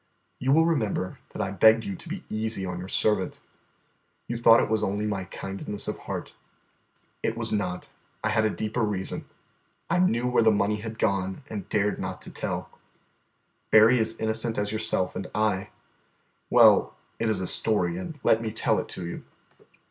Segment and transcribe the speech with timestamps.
[0.39, 3.39] You will remember that I begged you to be easy on your servant.
[4.27, 6.33] You thought it was only my kindness of heart.
[7.21, 7.91] It was not;
[8.23, 9.25] I had a deeper reason.
[9.91, 12.71] I knew where the money had gone and dared not tell.
[13.69, 15.69] Berry is as innocent as yourself and I
[16.49, 19.23] well, it is a story, and let me tell it to you.